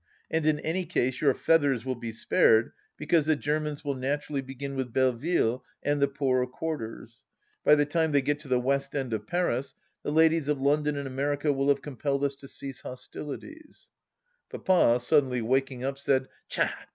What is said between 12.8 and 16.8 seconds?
hostilities 1" Papa, suddenly waking up, said," Tcha